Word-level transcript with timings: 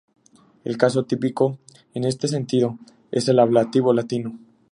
El 0.63 0.77
caso 0.79 1.03
típico 1.05 1.59
en 1.93 2.05
este 2.05 2.27
sentido 2.27 2.79
es 3.11 3.27
el 3.29 3.37
ablativo 3.37 3.93
latino. 3.93 4.39